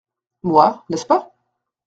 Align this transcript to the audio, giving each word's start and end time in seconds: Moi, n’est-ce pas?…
Moi, 0.41 0.81
n’est-ce 0.89 1.05
pas?… 1.05 1.31